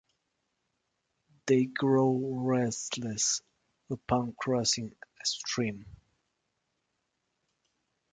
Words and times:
They 1.45 1.65
grow 1.65 2.19
restless 2.47 3.43
upon 3.91 4.33
crossing 4.33 4.95
a 5.21 5.25
stream. 5.27 5.85